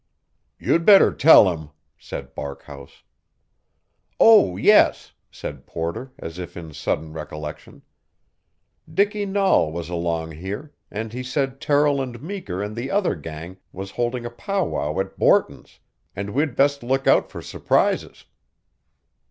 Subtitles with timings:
[0.57, 3.03] "You'd better tell him," said Barkhouse.
[4.19, 7.83] "Oh, yes," said Porter, as if in sudden recollection.
[8.91, 13.57] "Dicky Nahl was along here, and he said Terrill and Meeker and the other gang
[13.71, 15.79] was holding a powwow at Borton's,
[16.15, 18.25] and we'd best look out for surprises."